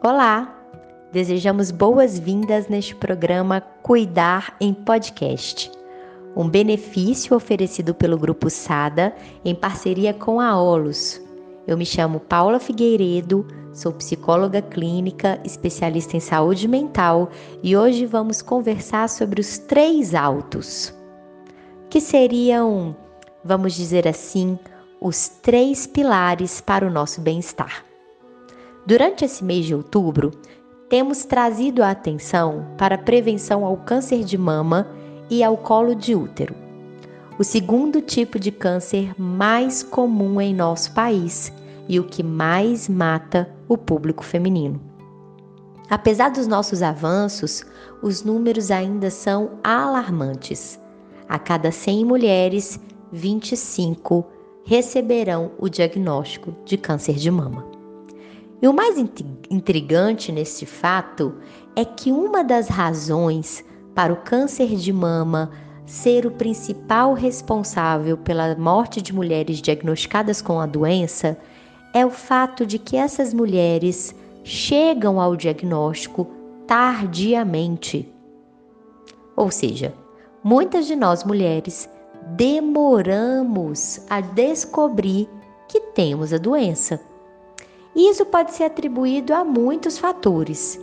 Olá! 0.00 0.56
Desejamos 1.10 1.72
boas-vindas 1.72 2.68
neste 2.68 2.94
programa 2.94 3.60
Cuidar 3.60 4.54
em 4.60 4.72
Podcast, 4.72 5.72
um 6.36 6.48
benefício 6.48 7.36
oferecido 7.36 7.92
pelo 7.92 8.16
Grupo 8.16 8.48
SADA 8.48 9.12
em 9.44 9.56
parceria 9.56 10.14
com 10.14 10.40
a 10.40 10.56
OLUS. 10.56 11.20
Eu 11.66 11.76
me 11.76 11.84
chamo 11.84 12.20
Paula 12.20 12.60
Figueiredo, 12.60 13.44
sou 13.74 13.92
psicóloga 13.92 14.62
clínica, 14.62 15.40
especialista 15.44 16.16
em 16.16 16.20
saúde 16.20 16.68
mental 16.68 17.28
e 17.60 17.76
hoje 17.76 18.06
vamos 18.06 18.40
conversar 18.40 19.08
sobre 19.08 19.40
os 19.40 19.58
três 19.58 20.14
autos, 20.14 20.94
que 21.90 22.00
seriam, 22.00 22.94
vamos 23.44 23.74
dizer 23.74 24.06
assim, 24.06 24.56
os 25.00 25.28
três 25.28 25.88
pilares 25.88 26.60
para 26.60 26.86
o 26.86 26.90
nosso 26.90 27.20
bem-estar. 27.20 27.87
Durante 28.88 29.22
esse 29.22 29.44
mês 29.44 29.66
de 29.66 29.74
outubro, 29.74 30.30
temos 30.88 31.26
trazido 31.26 31.82
a 31.82 31.90
atenção 31.90 32.68
para 32.78 32.94
a 32.94 32.98
prevenção 32.98 33.66
ao 33.66 33.76
câncer 33.76 34.24
de 34.24 34.38
mama 34.38 34.88
e 35.28 35.44
ao 35.44 35.58
colo 35.58 35.94
de 35.94 36.14
útero, 36.14 36.54
o 37.38 37.44
segundo 37.44 38.00
tipo 38.00 38.38
de 38.38 38.50
câncer 38.50 39.12
mais 39.20 39.82
comum 39.82 40.40
em 40.40 40.54
nosso 40.54 40.94
país 40.94 41.52
e 41.86 42.00
o 42.00 42.04
que 42.04 42.22
mais 42.22 42.88
mata 42.88 43.54
o 43.68 43.76
público 43.76 44.24
feminino. 44.24 44.80
Apesar 45.90 46.30
dos 46.30 46.46
nossos 46.46 46.80
avanços, 46.80 47.66
os 48.02 48.24
números 48.24 48.70
ainda 48.70 49.10
são 49.10 49.58
alarmantes. 49.62 50.80
A 51.28 51.38
cada 51.38 51.70
100 51.70 52.06
mulheres, 52.06 52.80
25 53.12 54.24
receberão 54.64 55.50
o 55.58 55.68
diagnóstico 55.68 56.56
de 56.64 56.78
câncer 56.78 57.16
de 57.16 57.30
mama. 57.30 57.67
E 58.60 58.66
o 58.66 58.72
mais 58.72 58.96
intrigante 59.50 60.32
nesse 60.32 60.66
fato 60.66 61.34
é 61.76 61.84
que 61.84 62.10
uma 62.10 62.42
das 62.42 62.68
razões 62.68 63.64
para 63.94 64.12
o 64.12 64.16
câncer 64.16 64.74
de 64.74 64.92
mama 64.92 65.50
ser 65.86 66.26
o 66.26 66.30
principal 66.30 67.14
responsável 67.14 68.18
pela 68.18 68.54
morte 68.56 69.00
de 69.00 69.14
mulheres 69.14 69.62
diagnosticadas 69.62 70.42
com 70.42 70.60
a 70.60 70.66
doença 70.66 71.38
é 71.94 72.04
o 72.04 72.10
fato 72.10 72.66
de 72.66 72.78
que 72.78 72.96
essas 72.96 73.32
mulheres 73.32 74.14
chegam 74.44 75.20
ao 75.20 75.36
diagnóstico 75.36 76.26
tardiamente. 76.66 78.12
Ou 79.36 79.50
seja, 79.50 79.94
muitas 80.42 80.86
de 80.86 80.96
nós 80.96 81.24
mulheres 81.24 81.88
demoramos 82.36 84.00
a 84.10 84.20
descobrir 84.20 85.28
que 85.68 85.80
temos 85.80 86.32
a 86.32 86.38
doença. 86.38 87.00
Isso 87.94 88.24
pode 88.26 88.54
ser 88.54 88.64
atribuído 88.64 89.34
a 89.34 89.44
muitos 89.44 89.98
fatores, 89.98 90.78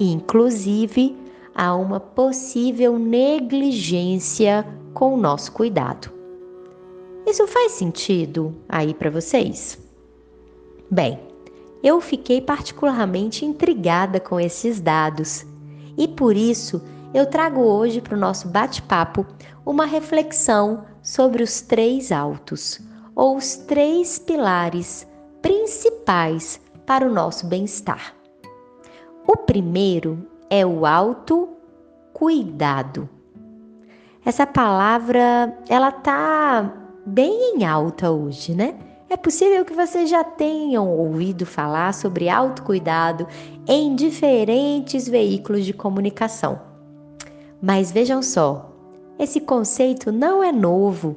inclusive 0.00 1.16
a 1.54 1.74
uma 1.74 2.00
possível 2.00 2.98
negligência 2.98 4.66
com 4.92 5.14
o 5.14 5.16
nosso 5.16 5.52
cuidado. 5.52 6.10
Isso 7.26 7.46
faz 7.46 7.72
sentido 7.72 8.54
aí 8.68 8.94
para 8.94 9.10
vocês? 9.10 9.78
Bem, 10.90 11.18
eu 11.82 12.00
fiquei 12.00 12.40
particularmente 12.40 13.44
intrigada 13.44 14.20
com 14.20 14.38
esses 14.38 14.80
dados 14.80 15.44
e 15.96 16.06
por 16.06 16.36
isso 16.36 16.82
eu 17.14 17.26
trago 17.26 17.60
hoje 17.60 18.00
para 18.00 18.16
o 18.16 18.20
nosso 18.20 18.48
bate-papo 18.48 19.26
uma 19.64 19.86
reflexão 19.86 20.84
sobre 21.02 21.42
os 21.42 21.60
três 21.60 22.12
autos, 22.12 22.80
ou 23.14 23.36
os 23.36 23.56
três 23.56 24.18
pilares 24.18 25.06
principais 25.46 26.60
para 26.84 27.06
o 27.06 27.12
nosso 27.12 27.46
bem-estar. 27.46 28.16
O 29.24 29.36
primeiro 29.36 30.28
é 30.50 30.66
o 30.66 30.84
autocuidado. 30.84 31.48
Essa 34.24 34.44
palavra, 34.44 35.56
ela 35.68 35.92
tá 35.92 36.74
bem 37.06 37.54
em 37.54 37.64
alta 37.64 38.10
hoje, 38.10 38.56
né? 38.56 38.76
É 39.08 39.16
possível 39.16 39.64
que 39.64 39.72
vocês 39.72 40.10
já 40.10 40.24
tenham 40.24 40.90
ouvido 40.90 41.46
falar 41.46 41.94
sobre 41.94 42.28
autocuidado 42.28 43.24
em 43.68 43.94
diferentes 43.94 45.06
veículos 45.06 45.64
de 45.64 45.72
comunicação. 45.72 46.60
Mas 47.62 47.92
vejam 47.92 48.20
só, 48.20 48.72
esse 49.16 49.40
conceito 49.40 50.10
não 50.10 50.42
é 50.42 50.50
novo. 50.50 51.14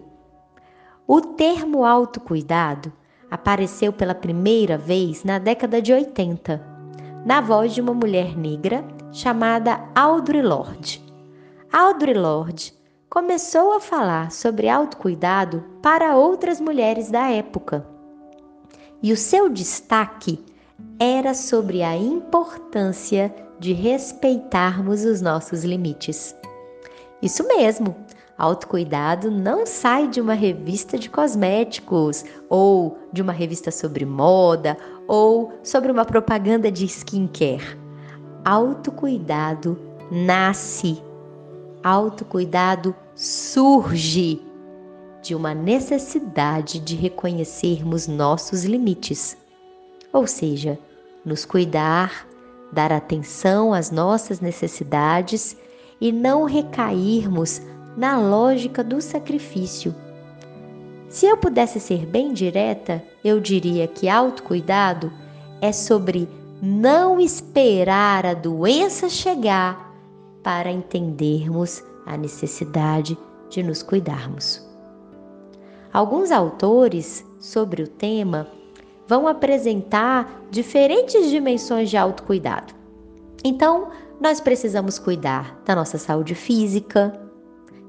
O 1.07 1.19
termo 1.19 1.83
autocuidado 1.83 2.93
apareceu 3.29 3.93
pela 3.93 4.15
primeira 4.15 4.77
vez 4.77 5.23
na 5.23 5.37
década 5.39 5.81
de 5.81 5.93
80, 5.93 6.61
na 7.25 7.41
voz 7.41 7.73
de 7.73 7.81
uma 7.81 7.93
mulher 7.93 8.37
negra 8.37 8.83
chamada 9.11 9.79
Audre 9.95 10.41
Lorde. 10.41 11.03
Audre 11.71 12.13
Lorde 12.13 12.73
começou 13.09 13.73
a 13.73 13.79
falar 13.79 14.31
sobre 14.31 14.69
autocuidado 14.69 15.63
para 15.81 16.15
outras 16.15 16.61
mulheres 16.61 17.09
da 17.09 17.29
época. 17.29 17.85
E 19.01 19.11
o 19.11 19.17
seu 19.17 19.49
destaque 19.49 20.43
era 20.99 21.33
sobre 21.33 21.81
a 21.81 21.95
importância 21.95 23.33
de 23.59 23.73
respeitarmos 23.73 25.03
os 25.03 25.21
nossos 25.21 25.63
limites. 25.63 26.35
Isso 27.21 27.45
mesmo, 27.47 27.95
Autocuidado 28.39 29.29
não 29.29 29.65
sai 29.65 30.07
de 30.07 30.21
uma 30.21 30.33
revista 30.33 30.97
de 30.97 31.09
cosméticos, 31.09 32.23
ou 32.47 32.97
de 33.11 33.21
uma 33.21 33.33
revista 33.33 33.69
sobre 33.69 34.05
moda, 34.05 34.77
ou 35.05 35.51
sobre 35.61 35.91
uma 35.91 36.05
propaganda 36.05 36.71
de 36.71 36.85
skincare. 36.85 37.77
Autocuidado 38.45 39.77
nasce, 40.09 41.03
autocuidado 41.83 42.95
surge 43.13 44.41
de 45.21 45.35
uma 45.35 45.53
necessidade 45.53 46.79
de 46.79 46.95
reconhecermos 46.95 48.07
nossos 48.07 48.63
limites. 48.63 49.35
Ou 50.13 50.25
seja, 50.25 50.79
nos 51.25 51.43
cuidar, 51.43 52.25
dar 52.71 52.93
atenção 52.93 53.73
às 53.73 53.91
nossas 53.91 54.39
necessidades 54.39 55.57
e 55.99 56.11
não 56.11 56.43
recairmos 56.43 57.61
na 57.97 58.17
lógica 58.17 58.83
do 58.83 59.01
sacrifício. 59.01 59.93
Se 61.09 61.25
eu 61.25 61.37
pudesse 61.37 61.79
ser 61.79 62.05
bem 62.05 62.33
direta, 62.33 63.03
eu 63.23 63.39
diria 63.39 63.87
que 63.87 64.07
autocuidado 64.07 65.11
é 65.59 65.71
sobre 65.71 66.29
não 66.61 67.19
esperar 67.19 68.25
a 68.25 68.33
doença 68.33 69.09
chegar 69.09 69.93
para 70.43 70.71
entendermos 70.71 71.83
a 72.05 72.15
necessidade 72.15 73.17
de 73.49 73.63
nos 73.63 73.81
cuidarmos. 73.81 74.65
Alguns 75.91 76.31
autores 76.31 77.25
sobre 77.39 77.81
o 77.81 77.87
tema 77.87 78.47
vão 79.07 79.27
apresentar 79.27 80.43
diferentes 80.51 81.29
dimensões 81.29 81.89
de 81.89 81.97
autocuidado. 81.97 82.73
Então, 83.43 83.89
nós 84.19 84.41
precisamos 84.41 84.99
cuidar 84.99 85.57
da 85.65 85.75
nossa 85.75 85.97
saúde 85.97 86.35
física, 86.35 87.13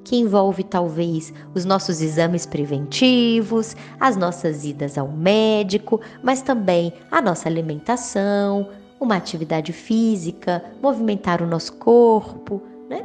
que 0.04 0.16
envolve 0.16 0.64
talvez 0.64 1.32
os 1.54 1.64
nossos 1.64 2.00
exames 2.00 2.46
preventivos, 2.46 3.76
as 3.98 4.16
nossas 4.16 4.64
idas 4.64 4.96
ao 4.96 5.08
médico, 5.08 6.00
mas 6.22 6.40
também 6.40 6.92
a 7.10 7.20
nossa 7.20 7.48
alimentação, 7.48 8.68
uma 8.98 9.16
atividade 9.16 9.72
física, 9.72 10.64
movimentar 10.82 11.42
o 11.42 11.46
nosso 11.46 11.74
corpo, 11.74 12.62
né? 12.88 13.04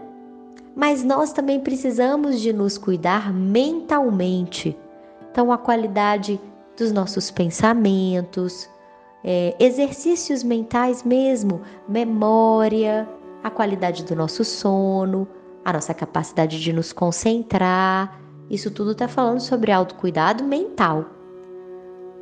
Mas 0.75 1.03
nós 1.03 1.33
também 1.33 1.59
precisamos 1.59 2.39
de 2.39 2.53
nos 2.53 2.77
cuidar 2.77 3.33
mentalmente. 3.33 4.77
Então, 5.31 5.51
a 5.51 5.57
qualidade 5.57 6.39
dos 6.77 6.91
nossos 6.91 7.31
pensamentos, 7.31 8.69
é, 9.23 9.55
exercícios 9.59 10.43
mentais 10.43 11.03
mesmo, 11.03 11.61
memória, 11.89 13.07
a 13.45 13.49
qualidade 13.51 14.03
do 14.03 14.15
nosso 14.15 14.43
sono, 14.43 15.27
a 15.63 15.71
nossa 15.71 15.93
capacidade 15.93 16.59
de 16.59 16.73
nos 16.73 16.91
concentrar. 16.91 18.19
Isso 18.49 18.71
tudo 18.71 18.93
está 18.93 19.07
falando 19.07 19.39
sobre 19.39 19.71
autocuidado 19.71 20.43
mental. 20.43 21.05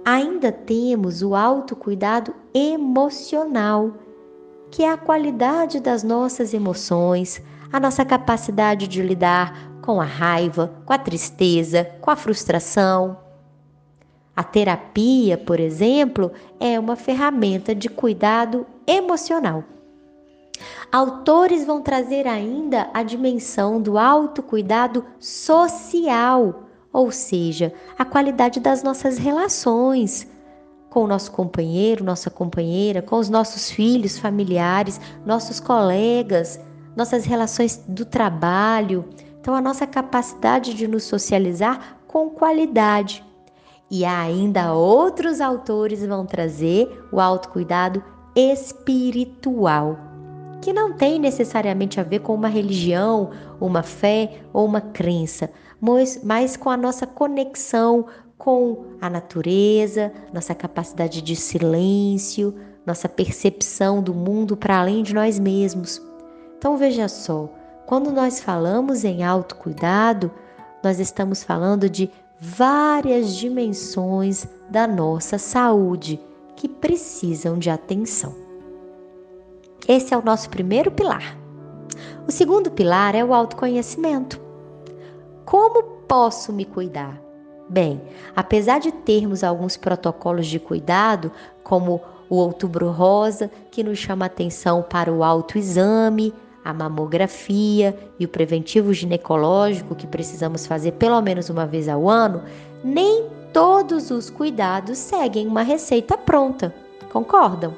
Ainda 0.03 0.51
temos 0.51 1.21
o 1.21 1.33
autocuidado 1.33 2.35
emocional, 2.53 3.93
que 4.69 4.83
é 4.83 4.91
a 4.91 4.97
qualidade 4.97 5.79
das 5.79 6.03
nossas 6.03 6.53
emoções, 6.53 7.41
a 7.71 7.79
nossa 7.79 8.03
capacidade 8.03 8.85
de 8.85 9.01
lidar 9.01 9.79
com 9.81 10.01
a 10.01 10.05
raiva, 10.05 10.73
com 10.85 10.91
a 10.91 10.97
tristeza, 10.97 11.85
com 12.01 12.11
a 12.11 12.17
frustração. 12.17 13.17
A 14.35 14.43
terapia, 14.43 15.37
por 15.37 15.57
exemplo, 15.57 16.33
é 16.59 16.77
uma 16.77 16.97
ferramenta 16.97 17.73
de 17.73 17.87
cuidado 17.87 18.67
emocional. 18.85 19.63
Autores 20.91 21.65
vão 21.65 21.81
trazer 21.81 22.27
ainda 22.27 22.89
a 22.93 23.03
dimensão 23.03 23.81
do 23.81 23.97
autocuidado 23.97 25.05
social, 25.19 26.63
ou 26.91 27.11
seja, 27.11 27.73
a 27.97 28.05
qualidade 28.05 28.59
das 28.59 28.83
nossas 28.83 29.17
relações 29.17 30.27
com 30.89 31.05
o 31.05 31.07
nosso 31.07 31.31
companheiro, 31.31 32.03
nossa 32.03 32.29
companheira, 32.29 33.01
com 33.01 33.17
os 33.17 33.27
nossos 33.27 33.71
filhos, 33.71 34.19
familiares, 34.19 35.01
nossos 35.25 35.59
colegas, 35.59 36.59
nossas 36.95 37.25
relações 37.25 37.83
do 37.87 38.05
trabalho. 38.05 39.03
Então, 39.41 39.55
a 39.55 39.61
nossa 39.61 39.87
capacidade 39.87 40.75
de 40.75 40.87
nos 40.87 41.03
socializar 41.03 41.97
com 42.07 42.29
qualidade. 42.29 43.25
E 43.89 44.05
ainda 44.05 44.73
outros 44.73 45.41
autores 45.41 46.05
vão 46.05 46.27
trazer 46.27 46.87
o 47.11 47.19
autocuidado 47.19 48.03
espiritual, 48.35 49.97
que 50.63 50.71
não 50.71 50.93
tem 50.93 51.19
necessariamente 51.19 51.99
a 51.99 52.03
ver 52.03 52.19
com 52.19 52.33
uma 52.33 52.47
religião, 52.47 53.31
uma 53.59 53.83
fé 53.83 54.39
ou 54.53 54.65
uma 54.65 54.79
crença, 54.79 55.49
mas, 55.81 56.21
mas 56.23 56.55
com 56.55 56.69
a 56.69 56.77
nossa 56.77 57.05
conexão 57.05 58.05
com 58.37 58.85
a 58.99 59.09
natureza, 59.09 60.11
nossa 60.33 60.55
capacidade 60.55 61.21
de 61.21 61.35
silêncio, 61.35 62.53
nossa 62.85 63.07
percepção 63.07 64.01
do 64.01 64.13
mundo 64.13 64.57
para 64.57 64.79
além 64.79 65.03
de 65.03 65.13
nós 65.13 65.39
mesmos. 65.39 66.01
Então 66.57 66.77
veja 66.77 67.07
só, 67.07 67.49
quando 67.85 68.11
nós 68.11 68.41
falamos 68.41 69.03
em 69.03 69.23
autocuidado, 69.23 70.31
nós 70.83 70.99
estamos 70.99 71.43
falando 71.43 71.89
de 71.89 72.09
várias 72.39 73.33
dimensões 73.35 74.47
da 74.69 74.87
nossa 74.87 75.37
saúde 75.37 76.19
que 76.55 76.67
precisam 76.67 77.57
de 77.57 77.69
atenção. 77.69 78.42
Esse 79.87 80.13
é 80.13 80.17
o 80.17 80.23
nosso 80.23 80.49
primeiro 80.49 80.91
pilar. 80.91 81.37
O 82.25 82.31
segundo 82.31 82.71
pilar 82.71 83.15
é 83.15 83.23
o 83.23 83.33
autoconhecimento. 83.33 84.39
Como 85.45 85.83
posso 86.07 86.53
me 86.53 86.63
cuidar? 86.63 87.21
Bem, 87.69 88.01
apesar 88.35 88.79
de 88.79 88.91
termos 88.91 89.43
alguns 89.43 89.75
protocolos 89.75 90.47
de 90.47 90.59
cuidado, 90.59 91.31
como 91.63 92.01
o 92.29 92.37
Outubro 92.37 92.91
Rosa, 92.91 93.51
que 93.71 93.83
nos 93.83 93.99
chama 93.99 94.25
atenção 94.25 94.81
para 94.81 95.11
o 95.11 95.23
autoexame, 95.23 96.33
a 96.63 96.73
mamografia 96.73 97.97
e 98.17 98.25
o 98.25 98.29
preventivo 98.29 98.93
ginecológico 98.93 99.95
que 99.95 100.07
precisamos 100.07 100.65
fazer 100.65 100.93
pelo 100.93 101.21
menos 101.21 101.49
uma 101.49 101.65
vez 101.65 101.89
ao 101.89 102.09
ano, 102.09 102.41
nem 102.83 103.27
todos 103.51 104.11
os 104.11 104.29
cuidados 104.29 104.97
seguem 104.97 105.45
uma 105.45 105.61
receita 105.61 106.17
pronta. 106.17 106.73
Concordam? 107.11 107.73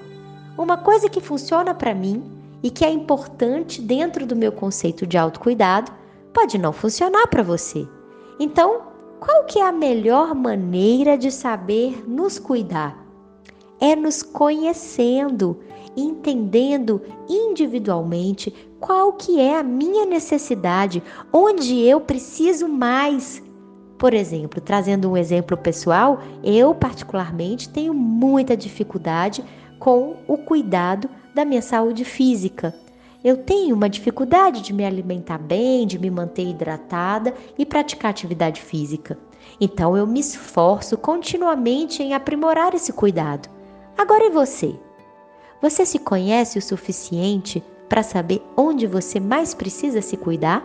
Uma 0.58 0.78
coisa 0.78 1.10
que 1.10 1.20
funciona 1.20 1.74
para 1.74 1.94
mim 1.94 2.24
e 2.64 2.70
que 2.70 2.86
é 2.86 2.90
importante 2.90 3.82
dentro 3.82 4.26
do 4.26 4.36
meu 4.36 4.52
conceito 4.52 5.06
de 5.06 5.18
autocuidado 5.18 5.92
pode 6.34 6.58
não 6.58 6.72
funcionar 6.72 7.28
para 7.28 7.44
você. 7.44 7.88
Então, 8.40 8.82
qual 9.20 9.46
que 9.46 9.60
é 9.60 9.68
a 9.68 9.72
melhor 9.72 10.34
maneira 10.34 11.18
de 11.18 11.32
saber 11.32 12.08
nos 12.08 12.40
cuidar? 12.40 12.98
É 13.80 13.96
nos 13.96 14.24
conhecendo, 14.24 15.60
entendendo 15.96 17.02
individualmente 17.28 18.54
qual 18.80 19.14
que 19.14 19.40
é 19.40 19.58
a 19.58 19.64
minha 19.64 20.06
necessidade, 20.06 21.04
onde 21.34 21.82
eu 21.82 22.00
preciso 22.00 22.68
mais. 22.68 23.44
Por 23.98 24.14
exemplo, 24.14 24.60
trazendo 24.62 25.10
um 25.10 25.18
exemplo 25.18 25.58
pessoal, 25.58 26.20
eu 26.44 26.74
particularmente 26.76 27.70
tenho 27.70 27.94
muita 27.94 28.56
dificuldade 28.56 29.44
com 29.80 30.18
o 30.28 30.38
cuidado 30.38 31.10
da 31.34 31.44
minha 31.46 31.62
saúde 31.62 32.06
física. 32.06 32.74
Eu 33.24 33.38
tenho 33.38 33.76
uma 33.76 33.90
dificuldade 33.90 34.62
de 34.62 34.72
me 34.72 34.86
alimentar 34.86 35.38
bem, 35.38 35.88
de 35.88 35.98
me 35.98 36.12
manter 36.12 36.48
hidratada 36.48 37.34
e 37.58 37.66
praticar 37.66 38.12
atividade 38.12 38.62
física. 38.62 39.18
Então 39.60 39.98
eu 39.98 40.06
me 40.06 40.20
esforço 40.20 40.98
continuamente 40.98 42.04
em 42.04 42.14
aprimorar 42.14 42.74
esse 42.74 42.94
cuidado. 42.94 43.50
Agora 43.98 44.26
e 44.26 44.30
você? 44.30 44.76
Você 45.62 45.86
se 45.86 45.98
conhece 45.98 46.60
o 46.60 46.62
suficiente 46.62 47.64
para 47.90 48.04
saber 48.04 48.42
onde 48.56 48.86
você 48.86 49.20
mais 49.20 49.54
precisa 49.54 50.02
se 50.02 50.18
cuidar? 50.18 50.64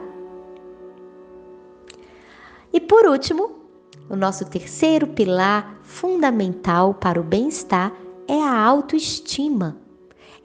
E 2.72 2.80
por 2.80 3.06
último, 3.06 3.52
o 4.08 4.16
nosso 4.16 4.44
terceiro 4.44 5.06
pilar 5.06 5.78
fundamental 5.82 6.92
para 6.94 7.20
o 7.20 7.24
bem-estar 7.24 7.92
é 8.30 8.40
a 8.40 8.64
autoestima. 8.64 9.76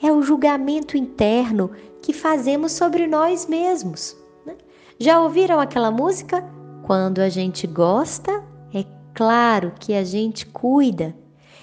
É 0.02 0.12
o 0.12 0.24
julgamento 0.24 0.98
interno 0.98 1.70
que 2.02 2.14
fazemos 2.14 2.72
sobre 2.72 3.06
nós 3.06 3.46
mesmos. 3.46 4.18
Né? 4.44 4.56
Já 5.00 5.22
ouviram 5.22 5.60
aquela 5.60 5.92
música? 5.92 6.44
Quando 6.82 7.20
a 7.20 7.30
gente 7.30 7.68
gosta, 7.68 8.44
é 8.74 8.84
claro 9.14 9.72
que 9.80 9.94
a 9.94 10.04
gente 10.04 10.48
cuida. 10.48 11.16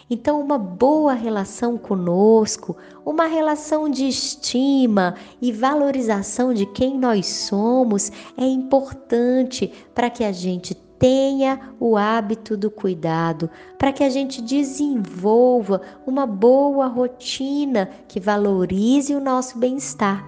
Então, 0.08 0.40
uma 0.40 0.58
boa 0.58 1.12
relação 1.12 1.76
conosco, 1.76 2.76
uma 3.04 3.26
relação 3.26 3.88
de 3.88 4.06
estima 4.06 5.14
e 5.40 5.50
valorização 5.50 6.54
de 6.54 6.66
quem 6.66 6.98
nós 6.98 7.26
somos 7.26 8.12
é 8.36 8.44
importante 8.44 9.72
para 9.94 10.10
que 10.10 10.22
a 10.22 10.30
gente 10.30 10.75
tenha 11.02 11.58
o 11.81 11.96
hábito 11.96 12.56
do 12.56 12.70
cuidado, 12.70 13.50
para 13.76 13.93
que 13.93 14.04
a 14.04 14.08
gente 14.08 14.40
desenvolva 14.40 15.82
uma 16.06 16.25
boa 16.25 16.87
rotina 16.87 17.90
que 18.06 18.20
valorize 18.20 19.12
o 19.12 19.20
nosso 19.20 19.58
bem-estar. 19.58 20.25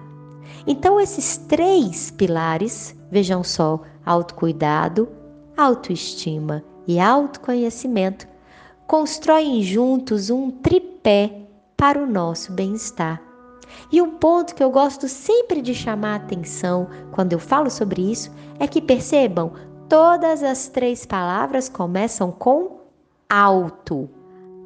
Então, 0.67 0.99
esses 0.99 1.37
três 1.37 2.11
pilares, 2.11 2.93
vejam 3.09 3.41
só: 3.41 3.83
autocuidado, 4.05 5.07
autoestima 5.55 6.61
e 6.85 6.99
autoconhecimento 6.99 8.27
constroem 8.85 9.63
juntos 9.63 10.29
um 10.29 10.51
tripé 10.51 11.47
para 11.77 12.03
o 12.03 12.05
nosso 12.05 12.51
bem-estar. 12.51 13.21
E 13.89 14.01
um 14.01 14.11
ponto 14.11 14.53
que 14.53 14.63
eu 14.63 14.69
gosto 14.69 15.07
sempre 15.07 15.61
de 15.61 15.73
chamar 15.73 16.13
a 16.13 16.15
atenção 16.17 16.89
quando 17.13 17.31
eu 17.31 17.39
falo 17.39 17.69
sobre 17.69 18.11
isso 18.11 18.29
é 18.59 18.67
que 18.67 18.81
percebam, 18.81 19.53
todas 19.89 20.43
as 20.43 20.67
três 20.67 21.05
palavras 21.05 21.69
começam 21.69 22.31
com 22.31 22.79
auto, 23.29 24.09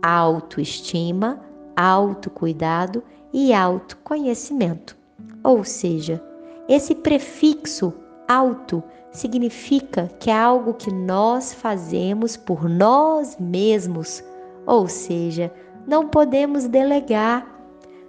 autoestima, 0.01 1.41
autocuidado 1.75 3.03
e 3.33 3.53
autoconhecimento. 3.53 4.97
Ou 5.43 5.63
seja, 5.63 6.23
esse 6.67 6.95
prefixo 6.95 7.93
auto 8.27 8.83
significa 9.11 10.09
que 10.19 10.29
é 10.29 10.37
algo 10.37 10.73
que 10.73 10.91
nós 10.91 11.53
fazemos 11.53 12.37
por 12.37 12.69
nós 12.69 13.37
mesmos, 13.39 14.23
ou 14.65 14.87
seja, 14.87 15.51
não 15.87 16.07
podemos 16.07 16.67
delegar, 16.67 17.47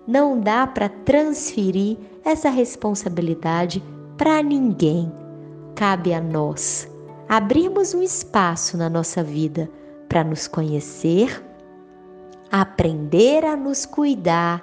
não 0.06 0.38
dá 0.38 0.66
para 0.66 0.88
transferir 0.88 1.96
essa 2.24 2.50
responsabilidade 2.50 3.82
para 4.16 4.42
ninguém. 4.42 5.10
Cabe 5.74 6.12
a 6.12 6.20
nós 6.20 6.89
abrirmos 7.30 7.94
um 7.94 8.02
espaço 8.02 8.76
na 8.76 8.90
nossa 8.90 9.22
vida 9.22 9.70
para 10.08 10.22
nos 10.22 10.46
conhecer, 10.46 11.42
aprender 12.50 13.44
a 13.44 13.56
nos 13.56 13.86
cuidar 13.86 14.62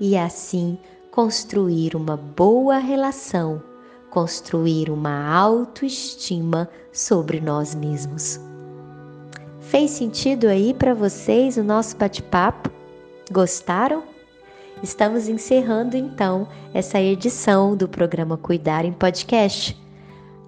e 0.00 0.16
assim 0.16 0.76
construir 1.12 1.94
uma 1.94 2.16
boa 2.16 2.78
relação 2.78 3.62
construir 4.10 4.90
uma 4.90 5.30
autoestima 5.32 6.68
sobre 6.92 7.40
nós 7.40 7.74
mesmos. 7.74 8.40
Fez 9.60 9.90
sentido 9.90 10.48
aí 10.48 10.72
para 10.72 10.94
vocês 10.94 11.56
o 11.56 11.62
nosso 11.62 11.96
bate-papo? 11.96 12.70
Gostaram? 13.30 14.02
Estamos 14.82 15.28
encerrando 15.28 15.96
então 15.96 16.48
essa 16.72 17.00
edição 17.00 17.76
do 17.76 17.88
programa 17.88 18.36
Cuidar 18.36 18.84
em 18.84 18.92
Podcast. 18.92 19.87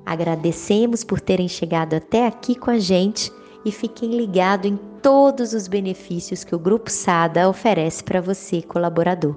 Agradecemos 0.04 1.04
por 1.04 1.20
terem 1.20 1.48
chegado 1.48 1.94
até 1.94 2.26
aqui 2.26 2.54
com 2.54 2.70
a 2.70 2.78
gente 2.78 3.32
e 3.64 3.70
fiquem 3.70 4.16
ligados 4.16 4.70
em 4.70 4.76
todos 5.02 5.52
os 5.52 5.68
benefícios 5.68 6.44
que 6.44 6.54
o 6.54 6.58
Grupo 6.58 6.90
Sada 6.90 7.48
oferece 7.48 8.02
para 8.02 8.20
você, 8.20 8.62
colaborador. 8.62 9.36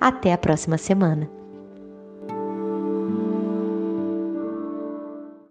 Até 0.00 0.32
a 0.32 0.38
próxima 0.38 0.78
semana. 0.78 1.43